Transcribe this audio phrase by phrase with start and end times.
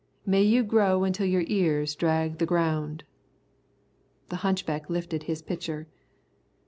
[0.25, 3.03] May you grow until your ears drag the ground."
[4.29, 5.87] The hunchback lifted his pitcher.